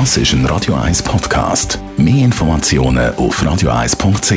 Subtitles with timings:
[0.00, 1.78] Das ist ein Radio 1 Podcast.
[1.96, 4.32] Mehr Informationen auf radio1.ch.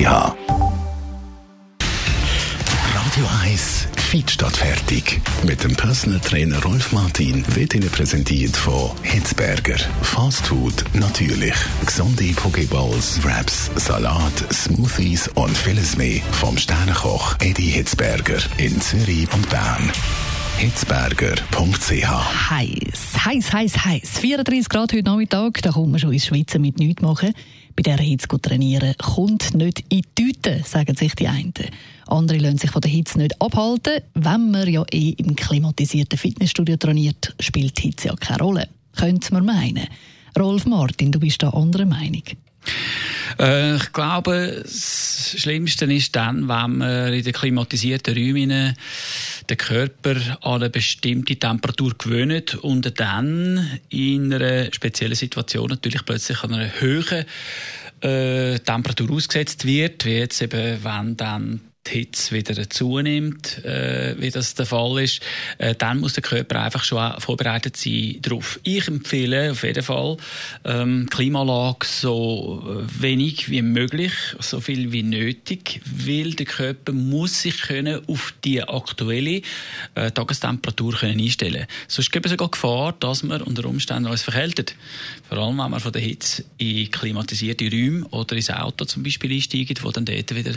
[2.95, 5.19] Radio 1 Feed statt fertig.
[5.47, 9.77] Mit dem Personal Trainer Rolf Martin wird Ihnen präsentiert von Hitzberger.
[10.03, 11.55] Fast Food natürlich.
[11.83, 19.49] Gesunde Pokeballs, Wraps, Salat, Smoothies und vieles mehr vom Sternenkoch Eddie Hitzberger in Zürich und
[19.49, 19.91] Bern
[20.57, 22.49] hitzberger.ch.
[22.49, 24.17] Heiß, heiß, heiß, heiß.
[24.17, 27.33] 34 Grad heute Nachmittag, da kommt man schon ins Schwitzen mit nichts machen.
[27.75, 31.53] Bei der Hitze gut trainieren kommt nicht in die Tüte, sagen sich die einen.
[32.07, 34.01] Andere lassen sich von der Hitze nicht abhalten.
[34.15, 38.67] Wenn man ja eh im klimatisierten Fitnessstudio trainiert, spielt die Hitze ja keine Rolle.
[38.95, 39.87] Könnte man meinen.
[40.39, 42.23] Rolf Martin, du bist da anderer Meinung.
[43.39, 48.75] Äh, ich glaube, das Schlimmste ist dann, wenn man in den klimatisierten Räumen
[49.49, 56.43] den Körper an eine bestimmte Temperatur gewöhnt und dann in einer speziellen Situation natürlich plötzlich
[56.43, 57.25] an einer höheren
[58.01, 64.29] äh, Temperatur ausgesetzt wird, wie jetzt eben, wenn dann die Hitze wieder zunimmt, äh, wie
[64.29, 65.21] das der Fall ist,
[65.57, 68.59] äh, dann muss der Körper einfach schon vorbereitet sein darauf.
[68.63, 70.17] Ich empfehle auf jeden Fall
[70.63, 72.63] ähm, Klimaanlage so
[72.99, 78.61] wenig wie möglich, so viel wie nötig, weil der Körper muss sich können auf die
[78.63, 79.41] aktuelle
[79.95, 81.65] äh, Tagestemperatur können einstellen.
[81.87, 84.75] Sonst gibt es sogar Gefahr, dass man unter Umständen uns verkältet.
[85.27, 89.33] Vor allem, wenn man von der Hitze in klimatisierte Räume oder ins Auto zum Beispiel
[89.33, 90.53] einsteigt, wo dann dort wieder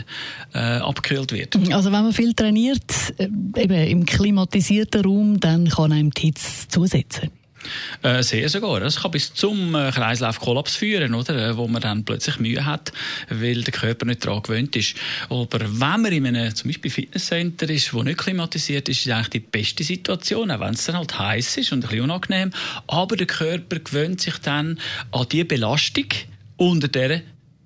[0.53, 1.73] äh, abkühlt gespielt wird.
[1.73, 2.83] Also wenn man viel trainiert,
[3.17, 7.29] äh, eben im klimatisierten Raum, dann kann einem die Hitze zusetzen.
[8.01, 8.79] Äh, sehr sogar.
[8.79, 11.49] Das kann bis zum äh, Kreislaufkollaps führen, oder?
[11.49, 12.91] Äh, wo man dann plötzlich Mühe hat,
[13.29, 14.95] weil der Körper nicht daran gewöhnt ist.
[15.29, 19.11] Aber wenn man in einem zum Beispiel Fitnesscenter ist, wo nicht klimatisiert ist, ist es
[19.11, 22.51] eigentlich die beste Situation, auch wenn es dann halt heiß ist und ein bisschen unangenehm.
[22.87, 24.79] Aber der Körper gewöhnt sich dann
[25.11, 26.07] an die Belastung,
[26.57, 27.21] unter der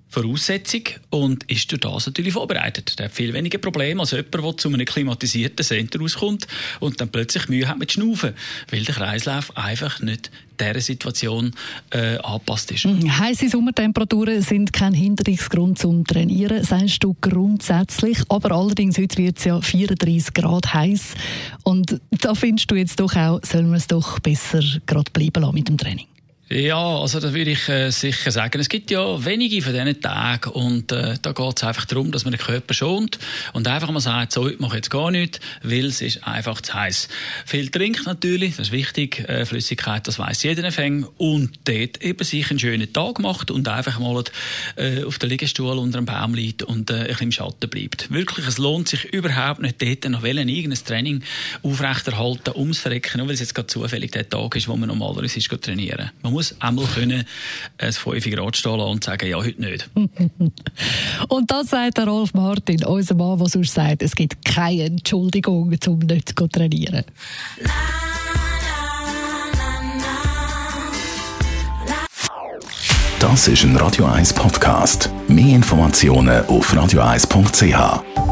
[0.08, 2.98] Voraussetzung und ist durch das natürlich vorbereitet.
[2.98, 6.46] Der hat viel weniger Probleme als jemand, der zu einem klimatisierten Center rauskommt
[6.80, 8.34] und dann plötzlich Mühe hat mit Schnaufen,
[8.70, 11.52] weil der Kreislauf einfach nicht dieser Situation
[11.90, 12.86] äh, angepasst ist.
[12.86, 13.18] Mhm.
[13.18, 18.18] Heiße Sommertemperaturen sind kein Hinderungsgrund zum Trainieren, sagst du grundsätzlich.
[18.28, 21.14] Aber allerdings, heute wird es ja 34 Grad heiß
[21.62, 25.54] und da findest du jetzt doch auch, sollen wir es doch besser gerade bleiben lassen
[25.54, 26.06] mit dem Training?
[26.48, 30.50] Ja, also da würde ich äh, sicher sagen, es gibt ja wenige von diesen Tagen
[30.50, 33.18] und äh, da geht es einfach darum, dass man den Körper schont
[33.52, 36.72] und einfach mal sagt, so, ich mache jetzt gar nichts, weil es ist einfach zu
[36.72, 37.08] heiß.
[37.46, 42.24] Viel trinkt natürlich, das ist wichtig, äh, Flüssigkeit, das weiß jeder Fäng und dort eben
[42.24, 44.22] sich einen schönen Tag macht und einfach mal
[44.76, 48.12] äh, auf der Liegestuhl unter einem Baum liegt und äh, ein bisschen im Schatten bleibt.
[48.12, 51.24] Wirklich, es lohnt sich überhaupt nicht, dort noch wollen, irgendein Training
[51.64, 55.38] aufrechterhalten, ums Verrecken, nur weil es jetzt gerade zufällig der Tag ist, wo man normalerweise
[55.38, 56.12] ist, trainieren.
[56.22, 57.24] Man muss einmal können
[57.78, 59.88] ein 5 Grad stehen lassen und sagen, ja, heute nicht.
[61.28, 65.74] und das sagt der Rolf Martin, unser Mann, der sonst sagt, es gibt keine Entschuldigung,
[65.86, 67.04] um nicht zu trainieren.
[73.18, 75.08] Das ist ein Radio 1 Podcast.
[75.28, 78.25] Mehr Informationen auf radio1.ch.